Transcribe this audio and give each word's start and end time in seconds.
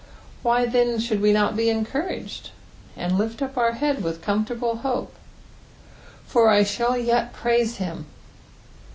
Why, 0.41 0.65
then, 0.65 0.97
should 0.99 1.21
we 1.21 1.31
not 1.31 1.55
be 1.55 1.69
encouraged, 1.69 2.49
and 2.97 3.19
lift 3.19 3.39
up 3.39 3.55
our 3.55 3.73
bead 3.73 4.01
with 4.03 4.23
comfortable 4.23 4.77
hope?" 4.77 5.13
Fifr 6.27 6.49
I 6.49 6.61
*Aoll 6.63 6.97
yet 7.05 7.33
praiie 7.35 7.75
him." 7.75 8.07